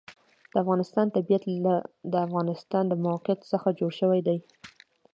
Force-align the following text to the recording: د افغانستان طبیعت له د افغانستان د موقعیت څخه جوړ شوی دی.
د 0.51 0.53
افغانستان 0.63 1.05
طبیعت 1.15 1.43
له 1.65 1.75
د 2.11 2.13
افغانستان 2.27 2.83
د 2.87 2.93
موقعیت 3.05 3.39
څخه 3.51 3.67
جوړ 3.79 3.91
شوی 3.99 4.19
دی. 4.27 4.37